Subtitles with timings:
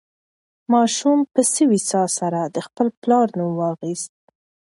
[0.73, 4.13] ماشوم په سوې ساه سره د خپل پلار نوم واخیست.